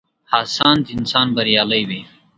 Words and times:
هڅاند 0.31 0.85
انسان 0.95 1.27
بريالی 1.35 1.83
وي. 1.89 2.01